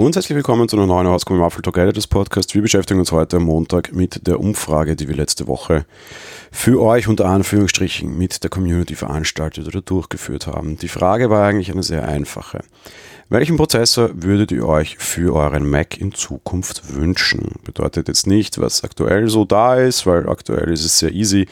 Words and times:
Und 0.00 0.16
herzlich 0.16 0.34
willkommen 0.34 0.66
zu 0.66 0.78
einer 0.78 0.86
neuen 0.86 1.06
Ausgabe 1.06 1.38
im 1.38 1.44
Apfel 1.44 1.60
Talk 1.60 1.76
Editors 1.76 2.06
Podcast. 2.06 2.54
Wir 2.54 2.62
beschäftigen 2.62 3.00
uns 3.00 3.12
heute 3.12 3.36
am 3.36 3.42
Montag 3.42 3.92
mit 3.92 4.26
der 4.26 4.40
Umfrage, 4.40 4.96
die 4.96 5.08
wir 5.08 5.14
letzte 5.14 5.46
Woche 5.46 5.84
für 6.50 6.80
euch 6.80 7.06
unter 7.06 7.26
Anführungsstrichen 7.26 8.16
mit 8.16 8.42
der 8.42 8.48
Community 8.48 8.94
veranstaltet 8.94 9.66
oder 9.66 9.82
durchgeführt 9.82 10.46
haben. 10.46 10.78
Die 10.78 10.88
Frage 10.88 11.28
war 11.28 11.46
eigentlich 11.46 11.70
eine 11.70 11.82
sehr 11.82 12.08
einfache. 12.08 12.60
Welchen 13.28 13.58
Prozessor 13.58 14.08
würdet 14.14 14.52
ihr 14.52 14.66
euch 14.66 14.96
für 14.96 15.34
euren 15.34 15.68
Mac 15.68 15.98
in 16.00 16.12
Zukunft 16.12 16.94
wünschen? 16.94 17.56
Bedeutet 17.64 18.08
jetzt 18.08 18.26
nicht, 18.26 18.58
was 18.58 18.82
aktuell 18.82 19.28
so 19.28 19.44
da 19.44 19.74
ist, 19.74 20.06
weil 20.06 20.30
aktuell 20.30 20.72
ist 20.72 20.86
es 20.86 20.98
sehr 20.98 21.12
easy. 21.12 21.46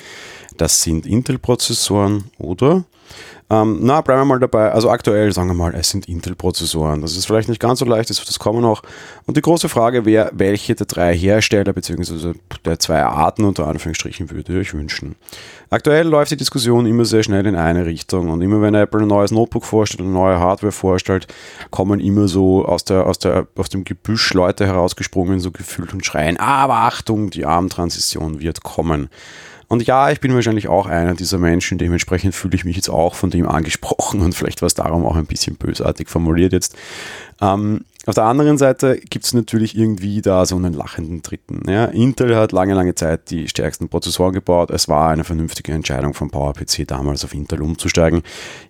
Das 0.57 0.83
sind 0.83 1.05
Intel-Prozessoren 1.05 2.31
oder 2.39 2.87
ähm, 3.51 3.79
na, 3.81 4.03
bleiben 4.03 4.21
wir 4.21 4.25
mal 4.27 4.39
dabei. 4.39 4.73
Also 4.73 4.91
aktuell 4.91 5.33
sagen 5.33 5.49
wir 5.49 5.55
mal, 5.55 5.75
es 5.75 5.89
sind 5.89 6.07
Intel-Prozessoren. 6.07 7.01
Das 7.01 7.17
ist 7.17 7.25
vielleicht 7.25 7.49
nicht 7.49 7.61
ganz 7.61 7.79
so 7.79 7.87
leicht, 7.87 8.11
das 8.11 8.23
das 8.23 8.39
kommen 8.39 8.61
noch. 8.61 8.83
Und 9.27 9.37
die 9.37 9.41
große 9.41 9.71
Frage 9.71 10.05
wäre, 10.05 10.31
welche 10.35 10.75
der 10.75 10.87
drei 10.87 11.17
Hersteller 11.17 11.73
bzw. 11.73 12.35
der 12.65 12.79
zwei 12.79 13.03
Arten 13.03 13.45
unter 13.45 13.67
Anführungsstrichen 13.67 14.31
würde 14.31 14.53
ihr 14.53 14.61
euch 14.61 14.75
wünschen? 14.75 15.17
Aktuell 15.71 16.07
läuft 16.07 16.31
die 16.31 16.37
Diskussion 16.37 16.87
immer 16.87 17.07
sehr 17.07 17.23
schnell 17.23 17.47
in 17.47 17.57
eine 17.57 17.87
Richtung 17.87 18.29
und 18.31 18.43
immer 18.43 18.61
wenn 18.61 18.75
Apple 18.75 19.03
ein 19.03 19.09
neues 19.09 19.31
Notebook 19.31 19.65
vorstellt, 19.65 20.03
eine 20.03 20.11
neue 20.11 20.39
Hardware 20.39 20.73
vorstellt, 20.73 21.27
kommen 21.71 22.01
immer 22.01 22.29
so 22.29 22.65
aus, 22.67 22.85
der, 22.85 23.07
aus, 23.07 23.19
der, 23.19 23.47
aus 23.57 23.71
dem 23.71 23.85
Gebüsch 23.85 24.35
Leute 24.35 24.67
herausgesprungen, 24.67 25.41
so 25.41 25.51
gefühlt 25.51 25.93
und 25.95 26.05
schreien, 26.05 26.39
aber 26.39 26.75
Achtung, 26.75 27.31
die 27.31 27.47
ARM-Transition 27.47 28.41
wird 28.41 28.63
kommen. 28.63 29.09
Und 29.69 29.87
ja, 29.87 30.11
ich 30.11 30.21
bin 30.21 30.35
wahrscheinlich 30.35 30.69
auch 30.69 30.87
einer 30.87 31.15
dieser 31.15 31.37
Menschen, 31.37 31.77
dementsprechend 31.77 32.35
fühle 32.35 32.55
ich 32.55 32.65
mich 32.65 32.77
jetzt 32.77 32.89
auch 32.89 32.98
von 33.15 33.31
dem 33.31 33.49
angesprochen 33.49 34.21
und 34.21 34.35
vielleicht 34.35 34.63
war 34.63 34.67
es 34.67 34.75
darum 34.75 35.05
auch 35.05 35.17
ein 35.17 35.27
bisschen 35.27 35.57
bösartig 35.57 36.09
formuliert 36.09 36.53
jetzt. 36.53 36.77
Ähm, 37.41 37.85
auf 38.09 38.15
der 38.15 38.25
anderen 38.25 38.57
Seite 38.57 38.99
gibt 38.99 39.27
es 39.27 39.35
natürlich 39.35 39.77
irgendwie 39.77 40.23
da 40.23 40.47
so 40.47 40.57
einen 40.57 40.73
lachenden 40.73 41.21
Dritten. 41.21 41.71
Ja, 41.71 41.85
Intel 41.85 42.35
hat 42.37 42.53
lange, 42.53 42.73
lange 42.73 42.95
Zeit 42.95 43.31
die 43.31 43.49
stärksten 43.49 43.91
Prozessoren 43.91 44.33
gebaut. 44.33 44.71
Es 44.71 44.89
war 44.89 45.11
eine 45.11 45.25
vernünftige 45.25 45.73
Entscheidung 45.73 46.15
von 46.15 46.31
PowerPC 46.31 46.89
damals 46.89 47.23
auf 47.27 47.35
Intel 47.35 47.61
umzusteigen. 47.61 48.23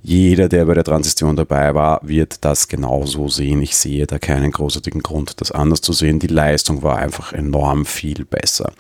Jeder, 0.03 0.49
der 0.49 0.65
bei 0.65 0.75
der 0.75 0.83
Transition 0.83 1.37
dabei 1.37 1.73
war, 1.77 2.01
wird 2.03 2.45
das 2.45 2.67
genauso 2.67 3.29
sehen. 3.29 3.63
Ich 3.63 3.77
sehe 3.77 4.09
da 4.09 4.19
keinen 4.19 4.51
großartigen 4.51 5.03
Grund, 5.03 5.41
das 5.41 5.53
anders 5.53 5.83
zu 5.83 5.93
sehen. 5.93 6.19
Die 6.19 6.27
Leistung 6.27 6.83
war 6.83 6.97
einfach 6.97 7.33
enorm 7.33 7.87
viel 7.87 8.25
besser. 8.25 8.73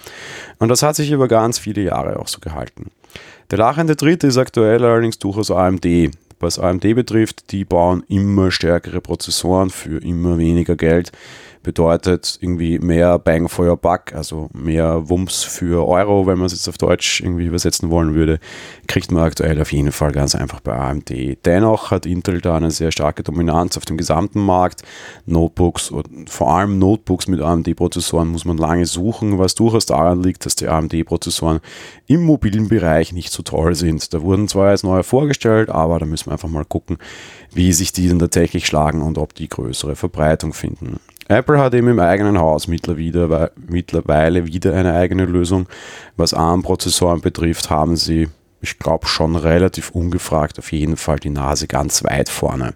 Und 0.58 0.70
das 0.70 0.82
hat 0.82 0.96
sich 0.96 1.12
über 1.12 1.28
ganz 1.28 1.60
viele 1.60 1.82
Jahre 1.82 2.18
auch 2.18 2.26
so 2.26 2.40
gehalten. 2.40 2.90
Der 3.50 3.58
lachende 3.58 3.96
Dritte 3.96 4.26
ist 4.26 4.36
aktuell 4.36 4.84
allerdings 4.84 5.18
durchaus 5.18 5.50
AMD 5.50 6.10
was 6.40 6.58
AMD 6.58 6.82
betrifft, 6.94 7.52
die 7.52 7.64
bauen 7.64 8.04
immer 8.08 8.50
stärkere 8.50 9.00
Prozessoren 9.00 9.70
für 9.70 10.02
immer 10.02 10.38
weniger 10.38 10.76
Geld 10.76 11.12
bedeutet 11.68 12.38
irgendwie 12.40 12.78
mehr 12.78 13.18
Bang 13.18 13.46
for 13.46 13.66
your 13.66 13.76
Buck, 13.76 14.14
also 14.14 14.48
mehr 14.54 15.10
Wumms 15.10 15.42
für 15.42 15.86
Euro, 15.86 16.26
wenn 16.26 16.38
man 16.38 16.46
es 16.46 16.52
jetzt 16.52 16.66
auf 16.66 16.78
Deutsch 16.78 17.20
irgendwie 17.20 17.44
übersetzen 17.44 17.90
wollen 17.90 18.14
würde, 18.14 18.40
kriegt 18.86 19.12
man 19.12 19.22
aktuell 19.22 19.60
auf 19.60 19.70
jeden 19.70 19.92
Fall 19.92 20.12
ganz 20.12 20.34
einfach 20.34 20.60
bei 20.60 20.72
AMD. 20.72 21.10
Dennoch 21.44 21.90
hat 21.90 22.06
Intel 22.06 22.40
da 22.40 22.56
eine 22.56 22.70
sehr 22.70 22.90
starke 22.90 23.22
Dominanz 23.22 23.76
auf 23.76 23.84
dem 23.84 23.98
gesamten 23.98 24.40
Markt. 24.40 24.80
Notebooks 25.26 25.90
und 25.90 26.30
vor 26.30 26.54
allem 26.54 26.78
Notebooks 26.78 27.28
mit 27.28 27.42
AMD-Prozessoren 27.42 28.28
muss 28.28 28.46
man 28.46 28.56
lange 28.56 28.86
suchen, 28.86 29.38
was 29.38 29.54
durchaus 29.54 29.84
daran 29.84 30.22
liegt, 30.22 30.46
dass 30.46 30.56
die 30.56 30.68
AMD-Prozessoren 30.68 31.60
im 32.06 32.24
mobilen 32.24 32.68
Bereich 32.68 33.12
nicht 33.12 33.30
so 33.30 33.42
toll 33.42 33.74
sind. 33.74 34.14
Da 34.14 34.22
wurden 34.22 34.48
zwar 34.48 34.70
jetzt 34.70 34.84
neue 34.84 35.02
vorgestellt, 35.02 35.68
aber 35.68 35.98
da 35.98 36.06
müssen 36.06 36.28
wir 36.28 36.32
einfach 36.32 36.48
mal 36.48 36.64
gucken, 36.64 36.96
wie 37.52 37.74
sich 37.74 37.92
die 37.92 38.08
dann 38.08 38.20
tatsächlich 38.20 38.64
schlagen 38.64 39.02
und 39.02 39.18
ob 39.18 39.34
die 39.34 39.50
größere 39.50 39.96
Verbreitung 39.96 40.54
finden. 40.54 40.98
Apple 41.28 41.58
hat 41.58 41.74
eben 41.74 41.88
im 41.88 42.00
eigenen 42.00 42.38
Haus 42.38 42.68
mittlerweile 42.68 44.46
wieder 44.46 44.74
eine 44.74 44.94
eigene 44.94 45.26
Lösung. 45.26 45.68
Was 46.16 46.32
ARM-Prozessoren 46.32 47.20
betrifft, 47.20 47.68
haben 47.68 47.96
sie, 47.96 48.28
ich 48.62 48.78
glaube, 48.78 49.06
schon 49.06 49.36
relativ 49.36 49.90
ungefragt 49.90 50.58
auf 50.58 50.72
jeden 50.72 50.96
Fall 50.96 51.18
die 51.18 51.30
Nase 51.30 51.66
ganz 51.66 52.02
weit 52.02 52.30
vorne. 52.30 52.72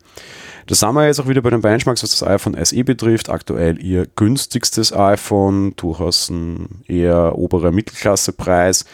Das 0.67 0.83
haben 0.83 0.95
wir 0.95 1.07
jetzt 1.07 1.19
auch 1.19 1.29
wieder 1.29 1.43
bei 1.43 1.51
den 1.51 1.63
Benchmarks, 1.63 2.03
was 2.03 2.11
das 2.11 2.23
iPhone 2.23 2.63
SE 2.63 2.85
betrifft. 2.85 3.31
Aktuell 3.31 3.83
ihr 3.83 4.07
günstigstes 4.15 4.93
iPhone, 4.93 5.75
durchaus 5.77 6.29
ein 6.29 6.83
eher 6.87 7.37
oberer 7.37 7.73
Mittelklassepreis, 7.73 8.85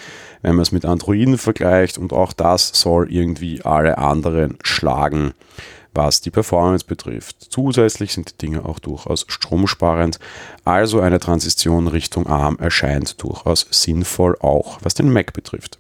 wenn 0.41 0.55
man 0.55 0.63
es 0.63 0.73
mit 0.73 0.87
Androiden 0.87 1.37
vergleicht. 1.37 1.99
Und 1.99 2.13
auch 2.13 2.33
das 2.33 2.71
soll 2.75 3.13
irgendwie 3.13 3.63
alle 3.63 3.99
anderen 3.99 4.57
schlagen 4.63 5.35
was 5.99 6.21
die 6.21 6.31
Performance 6.31 6.87
betrifft. 6.87 7.49
Zusätzlich 7.51 8.13
sind 8.15 8.31
die 8.31 8.47
Dinge 8.47 8.65
auch 8.65 8.79
durchaus 8.79 9.27
stromsparend, 9.29 10.21
also 10.65 11.01
eine 11.01 11.19
Transition 11.19 11.89
Richtung 11.89 12.27
ARM 12.27 12.57
erscheint 12.59 13.21
durchaus 13.21 13.67
sinnvoll 13.71 14.37
auch, 14.41 14.79
was 14.83 14.95
den 14.95 15.13
Mac 15.13 15.33
betrifft. 15.33 15.79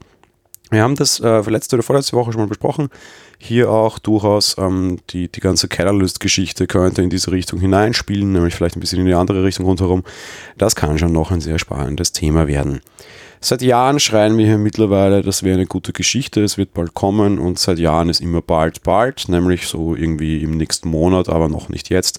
Wir 0.71 0.83
haben 0.83 0.97
das 0.97 1.21
äh, 1.21 1.41
letzte 1.49 1.77
oder 1.77 1.85
vorletzte 1.85 2.17
Woche 2.17 2.33
schon 2.33 2.43
mal 2.43 2.49
besprochen. 2.49 2.91
Hier 3.39 3.71
auch 3.71 3.99
durchaus 4.01 4.57
ähm, 4.59 4.99
die, 5.11 5.29
die 5.29 5.41
ganze 5.41 5.69
Catalyst-Geschichte 5.69 6.67
könnte 6.67 7.01
in 7.01 7.11
diese 7.11 7.31
Richtung 7.31 7.61
hineinspielen, 7.61 8.33
nämlich 8.33 8.55
vielleicht 8.55 8.77
ein 8.77 8.81
bisschen 8.81 8.99
in 8.99 9.07
die 9.07 9.15
andere 9.15 9.45
Richtung 9.45 9.67
rundherum. 9.67 10.03
Das 10.59 10.75
kann 10.75 10.99
schon 10.99 11.13
noch 11.13 11.31
ein 11.31 11.41
sehr 11.41 11.61
spannendes 11.61 12.13
Thema 12.13 12.49
werden. 12.49 12.81
Seit 13.41 13.63
Jahren 13.63 14.01
schreien 14.01 14.37
wir 14.37 14.47
hier 14.47 14.59
mittlerweile, 14.59 15.23
das 15.23 15.43
wäre 15.43 15.55
eine 15.55 15.67
gute 15.67 15.93
Geschichte, 15.93 16.43
es 16.43 16.59
wird 16.59 16.75
bald 16.75 16.95
kommen 16.95 17.39
und 17.39 17.59
seit 17.59 17.79
Jahren 17.79 18.09
ist 18.09 18.21
immer 18.21 18.43
bald, 18.43 18.83
bald, 18.83 19.29
nämlich 19.29 19.69
so 19.69 19.95
irgendwie 19.95 20.43
im 20.43 20.57
nächsten 20.57 20.89
Monat, 20.89 21.29
aber 21.29 21.49
noch 21.49 21.69
nicht 21.69 21.89
jetzt. 21.89 22.19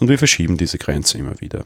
Und 0.00 0.08
wir 0.08 0.18
verschieben 0.18 0.56
diese 0.56 0.78
Grenze 0.78 1.18
immer 1.18 1.40
wieder. 1.40 1.64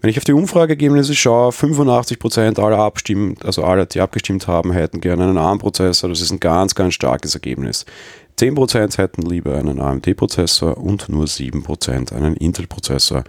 Wenn 0.00 0.10
ich 0.10 0.18
auf 0.18 0.24
die 0.24 0.34
Umfrageergebnisse 0.34 1.14
schaue, 1.14 1.50
85% 1.50 2.60
aller 2.60 2.78
abstimmen, 2.78 3.36
also 3.42 3.64
alle, 3.64 3.86
die 3.86 4.02
abgestimmt 4.02 4.46
haben, 4.46 4.72
hätten 4.72 5.00
gerne 5.00 5.24
einen 5.24 5.38
ARM-Prozessor. 5.38 6.10
Das 6.10 6.20
ist 6.20 6.30
ein 6.30 6.40
ganz, 6.40 6.74
ganz 6.74 6.92
starkes 6.92 7.34
Ergebnis. 7.34 7.86
10% 8.38 8.98
hätten 8.98 9.22
lieber 9.22 9.56
einen 9.56 9.80
AMD-Prozessor 9.80 10.76
und 10.76 11.08
nur 11.08 11.26
7% 11.26 12.12
einen 12.12 12.36
Intel-Prozessor. 12.36 13.24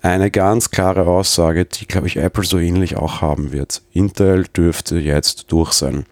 Eine 0.00 0.30
ganz 0.30 0.70
klare 0.70 1.06
Aussage, 1.06 1.66
die, 1.66 1.86
glaube 1.86 2.06
ich, 2.06 2.16
Apple 2.16 2.44
so 2.44 2.58
ähnlich 2.58 2.96
auch 2.96 3.20
haben 3.20 3.52
wird. 3.52 3.82
Intel 3.92 4.44
dürfte 4.44 4.98
jetzt 4.98 5.52
durch 5.52 5.72
sein. 5.72 6.06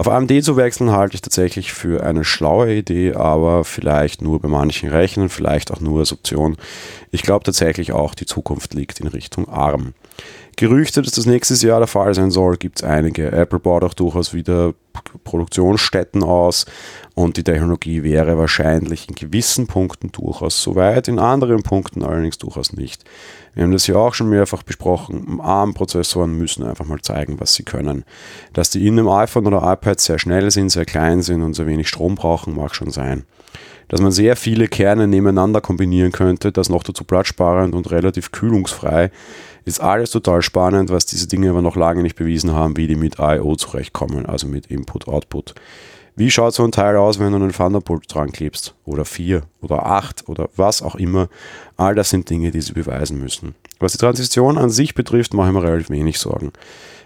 Auf 0.00 0.08
AMD 0.08 0.44
zu 0.44 0.56
wechseln 0.56 0.92
halte 0.92 1.16
ich 1.16 1.22
tatsächlich 1.22 1.72
für 1.72 2.04
eine 2.04 2.24
schlaue 2.24 2.72
Idee, 2.72 3.14
aber 3.14 3.64
vielleicht 3.64 4.22
nur 4.22 4.40
bei 4.40 4.48
manchen 4.48 4.88
Rechnern, 4.88 5.28
vielleicht 5.28 5.72
auch 5.72 5.80
nur 5.80 5.98
als 5.98 6.12
Option. 6.12 6.56
Ich 7.10 7.22
glaube 7.22 7.44
tatsächlich 7.44 7.90
auch, 7.90 8.14
die 8.14 8.26
Zukunft 8.26 8.74
liegt 8.74 9.00
in 9.00 9.08
Richtung 9.08 9.48
ARM. 9.48 9.94
Gerüchte, 10.58 11.02
dass 11.02 11.12
das 11.12 11.24
nächstes 11.24 11.62
Jahr 11.62 11.78
der 11.78 11.86
Fall 11.86 12.12
sein 12.14 12.32
soll, 12.32 12.56
gibt 12.56 12.80
es 12.80 12.84
einige. 12.84 13.30
Apple 13.30 13.60
baut 13.60 13.84
auch 13.84 13.94
durchaus 13.94 14.34
wieder 14.34 14.74
Produktionsstätten 15.22 16.24
aus 16.24 16.66
und 17.14 17.36
die 17.36 17.44
Technologie 17.44 18.02
wäre 18.02 18.36
wahrscheinlich 18.36 19.08
in 19.08 19.14
gewissen 19.14 19.68
Punkten 19.68 20.10
durchaus 20.10 20.60
soweit, 20.60 21.06
in 21.06 21.20
anderen 21.20 21.62
Punkten 21.62 22.02
allerdings 22.02 22.38
durchaus 22.38 22.72
nicht. 22.72 23.04
Wir 23.54 23.62
haben 23.62 23.70
das 23.70 23.86
ja 23.86 23.94
auch 23.94 24.14
schon 24.14 24.30
mehrfach 24.30 24.64
besprochen. 24.64 25.40
ARM-Prozessoren 25.40 26.36
müssen 26.36 26.64
einfach 26.64 26.86
mal 26.86 27.00
zeigen, 27.02 27.38
was 27.38 27.54
sie 27.54 27.62
können. 27.62 28.04
Dass 28.52 28.70
die 28.70 28.84
in 28.84 28.98
einem 28.98 29.08
iPhone 29.10 29.46
oder 29.46 29.58
iPad 29.58 30.00
sehr 30.00 30.18
schnell 30.18 30.50
sind, 30.50 30.70
sehr 30.70 30.86
klein 30.86 31.22
sind 31.22 31.42
und 31.42 31.54
sehr 31.54 31.68
wenig 31.68 31.88
Strom 31.88 32.16
brauchen, 32.16 32.56
mag 32.56 32.74
schon 32.74 32.90
sein 32.90 33.26
dass 33.88 34.02
man 34.02 34.12
sehr 34.12 34.36
viele 34.36 34.68
Kerne 34.68 35.08
nebeneinander 35.08 35.60
kombinieren 35.60 36.12
könnte, 36.12 36.52
das 36.52 36.68
noch 36.68 36.82
dazu 36.82 37.04
platzsparend 37.04 37.74
und 37.74 37.90
relativ 37.90 38.32
kühlungsfrei, 38.32 39.10
ist 39.68 39.80
alles 39.80 40.10
total 40.10 40.42
spannend, 40.42 40.90
was 40.90 41.06
diese 41.06 41.28
Dinge 41.28 41.50
aber 41.50 41.62
noch 41.62 41.76
lange 41.76 42.02
nicht 42.02 42.16
bewiesen 42.16 42.52
haben, 42.52 42.76
wie 42.76 42.86
die 42.86 42.96
mit 42.96 43.18
I.O. 43.18 43.54
zurechtkommen, 43.54 44.26
also 44.26 44.48
mit 44.48 44.66
Input-Output. 44.66 45.54
Wie 46.16 46.32
schaut 46.32 46.52
so 46.52 46.64
ein 46.64 46.72
Teil 46.72 46.96
aus, 46.96 47.20
wenn 47.20 47.30
du 47.30 47.36
einen 47.36 47.52
Thunderbolt 47.52 48.12
dran 48.12 48.32
klebst? 48.32 48.74
Oder 48.84 49.04
vier 49.04 49.42
oder 49.60 49.86
acht 49.86 50.28
oder 50.28 50.48
was 50.56 50.82
auch 50.82 50.96
immer. 50.96 51.28
All 51.76 51.94
das 51.94 52.10
sind 52.10 52.28
Dinge, 52.28 52.50
die 52.50 52.60
sie 52.60 52.72
beweisen 52.72 53.20
müssen. 53.20 53.54
Was 53.78 53.92
die 53.92 53.98
Transition 53.98 54.58
an 54.58 54.70
sich 54.70 54.94
betrifft, 54.96 55.32
mache 55.32 55.48
ich 55.48 55.54
mir 55.54 55.62
relativ 55.62 55.90
wenig 55.90 56.18
Sorgen. 56.18 56.52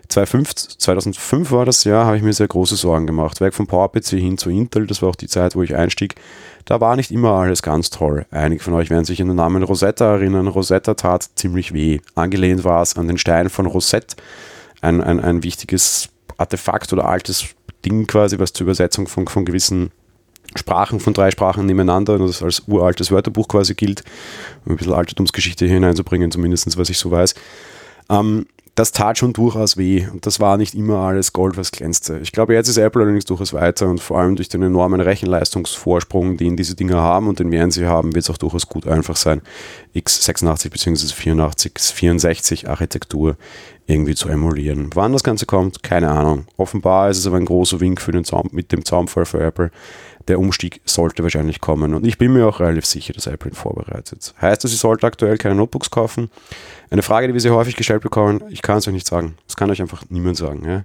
2005 0.09 1.51
war 1.53 1.65
das 1.65 1.85
Jahr, 1.85 2.07
habe 2.07 2.17
ich 2.17 2.23
mir 2.23 2.33
sehr 2.33 2.49
große 2.49 2.77
Sorgen 2.77 3.07
gemacht. 3.07 3.41
Weg 3.41 3.55
vom 3.55 3.67
PowerPC 3.67 4.09
hin 4.11 4.39
zu 4.39 4.51
Intel, 4.51 4.87
das 4.87 5.03
war 5.03 5.09
auch 5.09 5.17
die 5.17 5.29
Zeit, 5.29 5.57
wo 5.57 5.63
ich 5.63 5.75
einstieg. 5.75 6.17
Da 6.65 6.81
war 6.81 6.97
nicht 6.97 7.11
immer 7.11 7.33
alles 7.33 7.63
ganz 7.63 7.91
toll. 7.91 8.27
Einige 8.31 8.63
von 8.63 8.75
euch 8.75 8.91
werden 8.91 9.05
sich 9.05 9.21
an 9.21 9.29
den 9.29 9.37
Namen 9.37 9.63
Rosetta 9.63 10.15
erinnern. 10.15 10.47
Rosetta 10.49 10.95
tat 10.95 11.29
ziemlich 11.35 11.73
weh. 11.73 12.01
Angelehnt 12.15 12.65
war 12.65 12.83
es 12.83 12.97
an 12.97 13.09
den 13.09 13.19
Stein 13.19 13.49
von 13.49 13.67
Rosette, 13.67 14.17
ein, 14.81 15.01
ein, 15.01 15.21
ein 15.21 15.43
wichtiges 15.43 16.09
Artefakt 16.37 16.93
oder 16.93 17.07
altes 17.07 17.47
Ding 17.85 18.07
quasi, 18.07 18.39
was 18.39 18.53
zur 18.53 18.65
Übersetzung 18.65 19.09
von, 19.09 19.27
von 19.27 19.45
gewissen 19.45 19.91
Sprachen 20.55 21.01
von 21.01 21.15
drei 21.15 21.31
Sprachen 21.31 21.67
nebeneinander, 21.67 22.19
das 22.19 22.43
als 22.43 22.63
uraltes 22.67 23.11
Wörterbuch 23.11 23.49
quasi 23.49 23.75
gilt, 23.75 24.05
um 24.65 24.73
ein 24.73 24.77
bisschen 24.77 24.93
Altertumsgeschichte 24.93 25.65
hier 25.65 25.75
hineinzubringen, 25.75 26.31
zumindest 26.31 26.77
was 26.77 26.91
ich 26.91 26.99
so 26.99 27.11
weiß. 27.11 27.35
Ähm, 28.11 28.47
das 28.75 28.93
tat 28.93 29.19
schon 29.19 29.35
durchaus 29.35 29.77
weh 29.77 30.07
und 30.11 30.25
das 30.25 30.41
war 30.41 30.57
nicht 30.57 30.75
immer 30.75 30.99
alles 30.99 31.35
Gold, 31.35 31.59
was 31.59 31.73
glänzte. 31.73 32.21
Ich 32.23 32.33
glaube, 32.33 32.55
jetzt 32.55 32.69
ist 32.69 32.79
Apple 32.79 33.03
allerdings 33.03 33.27
durchaus 33.27 33.53
weiter 33.53 33.87
und 33.87 34.01
vor 34.01 34.19
allem 34.19 34.35
durch 34.35 34.49
den 34.49 34.63
enormen 34.63 35.01
Rechenleistungsvorsprung, 35.01 36.39
den 36.39 36.57
diese 36.57 36.75
Dinger 36.75 36.97
haben 36.97 37.29
und 37.29 37.39
den 37.39 37.51
werden 37.51 37.71
sie 37.71 37.87
haben, 37.87 38.15
wird 38.15 38.25
es 38.25 38.31
auch 38.31 38.39
durchaus 38.39 38.69
gut 38.69 38.87
einfach 38.87 39.17
sein, 39.17 39.43
x86 39.95 40.71
bzw. 40.71 41.13
84, 41.13 41.73
64 41.79 42.69
Architektur 42.69 43.37
irgendwie 43.87 44.15
zu 44.15 44.29
emulieren. 44.29 44.91
Wann 44.95 45.13
das 45.13 45.25
Ganze 45.25 45.47
kommt, 45.47 45.83
keine 45.83 46.11
Ahnung. 46.11 46.47
Offenbar 46.57 47.11
ist 47.11 47.19
es 47.19 47.27
aber 47.27 47.37
ein 47.37 47.45
großer 47.45 47.81
Wink 47.81 48.01
für 48.01 48.13
den 48.13 48.25
Zaum, 48.25 48.49
mit 48.53 48.73
dem 48.73 48.85
Zaumfall 48.85 49.25
für 49.25 49.41
Apple. 49.41 49.71
Der 50.29 50.39
Umstieg 50.39 50.81
sollte 50.85 51.23
wahrscheinlich 51.23 51.61
kommen 51.61 51.95
und 51.95 52.07
ich 52.07 52.17
bin 52.17 52.33
mir 52.33 52.47
auch 52.47 52.61
relativ 52.61 52.87
sicher, 52.87 53.13
dass 53.13 53.27
Apple 53.27 53.51
ihn 53.51 53.57
vorbereitet. 53.57 54.35
Heißt 54.41 54.63
das, 54.63 54.71
sie 54.71 54.77
sollte 54.77 55.07
aktuell 55.07 55.37
keine 55.37 55.57
Notebooks 55.57 55.91
kaufen? 55.91 56.31
Eine 56.91 57.03
Frage, 57.03 57.27
die 57.27 57.35
wir 57.35 57.41
sehr 57.41 57.55
häufig 57.55 57.75
gestellt 57.75 58.03
bekommen, 58.03 58.43
ich 58.49 58.63
kann 58.63 58.79
es 58.79 58.87
euch 58.87 58.95
nicht 58.95 59.07
sagen. 59.07 59.35
Das 59.47 59.57
kann 59.57 59.71
euch 59.71 59.83
einfach 59.83 60.05
niemand 60.11 60.37
sagen. 60.37 60.65
Ja? 60.65 60.85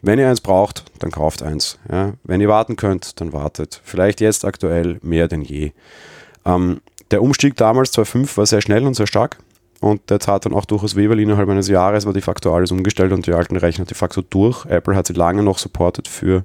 Wenn 0.00 0.18
ihr 0.18 0.28
eins 0.28 0.40
braucht, 0.40 0.84
dann 0.98 1.10
kauft 1.10 1.42
eins. 1.42 1.78
Ja? 1.90 2.14
Wenn 2.24 2.40
ihr 2.40 2.48
warten 2.48 2.76
könnt, 2.76 3.20
dann 3.20 3.34
wartet. 3.34 3.82
Vielleicht 3.84 4.22
jetzt 4.22 4.46
aktuell 4.46 4.98
mehr 5.02 5.28
denn 5.28 5.42
je. 5.42 5.72
Ähm, 6.46 6.80
der 7.10 7.22
Umstieg 7.22 7.56
damals 7.56 7.92
2.5 7.92 8.36
war 8.38 8.46
sehr 8.46 8.62
schnell 8.62 8.86
und 8.86 8.94
sehr 8.94 9.06
stark. 9.06 9.38
Und 9.80 10.10
der 10.10 10.18
tat 10.18 10.44
dann 10.44 10.52
auch 10.52 10.66
durchaus 10.66 10.94
weh, 10.94 11.06
innerhalb 11.06 11.48
eines 11.48 11.68
Jahres 11.68 12.04
war 12.04 12.12
de 12.12 12.20
facto 12.20 12.54
alles 12.54 12.70
umgestellt 12.70 13.12
und 13.12 13.26
die 13.26 13.32
alten 13.32 13.56
Rechner 13.56 13.86
de 13.86 13.96
facto 13.96 14.20
durch. 14.20 14.66
Apple 14.66 14.94
hat 14.94 15.06
sie 15.06 15.14
lange 15.14 15.42
noch 15.42 15.58
supportet 15.58 16.06
für 16.06 16.44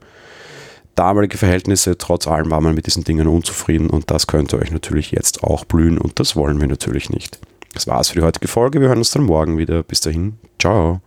damalige 0.95 1.37
Verhältnisse. 1.37 1.97
Trotz 1.97 2.27
allem 2.27 2.49
war 2.49 2.61
man 2.61 2.75
mit 2.75 2.87
diesen 2.87 3.03
Dingen 3.03 3.27
unzufrieden 3.27 3.89
und 3.89 4.09
das 4.09 4.27
könnte 4.27 4.57
euch 4.57 4.71
natürlich 4.71 5.11
jetzt 5.11 5.43
auch 5.43 5.65
blühen 5.65 5.97
und 5.97 6.19
das 6.19 6.37
wollen 6.37 6.61
wir 6.61 6.67
natürlich 6.67 7.09
nicht. 7.09 7.39
Das 7.73 7.87
war's 7.87 8.09
für 8.09 8.19
die 8.19 8.25
heutige 8.25 8.47
Folge. 8.47 8.79
Wir 8.79 8.87
hören 8.87 8.99
uns 8.99 9.11
dann 9.11 9.23
morgen 9.23 9.57
wieder. 9.57 9.83
Bis 9.83 9.99
dahin, 9.99 10.37
ciao. 10.57 11.01